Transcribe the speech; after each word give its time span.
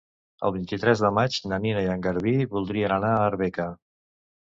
El 0.47 0.53
vint-i-tres 0.55 1.03
de 1.03 1.11
maig 1.19 1.37
na 1.53 1.61
Nina 1.67 1.85
i 1.85 1.91
en 1.99 2.03
Garbí 2.09 2.37
voldrien 2.57 2.99
anar 2.99 3.15
a 3.19 3.25
Arbeca. 3.31 3.73